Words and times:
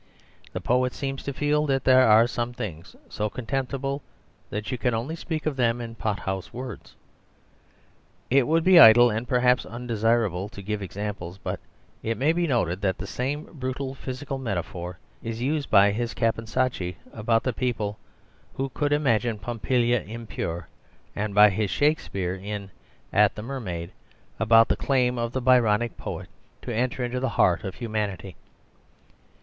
The 0.51 0.59
poet 0.59 0.95
seems 0.95 1.21
to 1.25 1.31
feel 1.31 1.67
that 1.67 1.83
there 1.83 2.07
are 2.09 2.25
some 2.25 2.53
things 2.53 2.95
so 3.07 3.29
contemptible 3.29 4.01
that 4.49 4.71
you 4.71 4.77
can 4.79 4.95
only 4.95 5.15
speak 5.15 5.45
of 5.45 5.55
them 5.57 5.79
in 5.79 5.93
pothouse 5.93 6.51
words. 6.51 6.95
It 8.27 8.47
would 8.47 8.63
be 8.63 8.79
idle, 8.79 9.11
and 9.11 9.27
perhaps 9.27 9.63
undesirable, 9.63 10.49
to 10.49 10.63
give 10.63 10.81
examples; 10.81 11.37
but 11.37 11.59
it 12.01 12.17
may 12.17 12.33
be 12.33 12.47
noted 12.47 12.81
that 12.81 12.97
the 12.97 13.05
same 13.05 13.43
brutal 13.53 13.93
physical 13.93 14.39
metaphor 14.39 14.97
is 15.21 15.39
used 15.39 15.69
by 15.69 15.91
his 15.91 16.15
Caponsacchi 16.15 16.95
about 17.13 17.43
the 17.43 17.53
people 17.53 17.99
who 18.55 18.69
could 18.69 18.93
imagine 18.93 19.37
Pompilia 19.37 20.01
impure 20.01 20.67
and 21.15 21.35
by 21.35 21.51
his 21.51 21.69
Shakespeare 21.69 22.33
in 22.33 22.71
"At 23.13 23.35
the 23.35 23.43
Mermaid," 23.43 23.91
about 24.39 24.67
the 24.67 24.75
claim 24.75 25.19
of 25.19 25.31
the 25.33 25.41
Byronic 25.41 25.95
poet 25.95 26.27
to 26.63 26.73
enter 26.73 27.03
into 27.03 27.19
the 27.19 27.29
heart 27.37 27.63
of 27.63 27.75
humanity. 27.75 28.35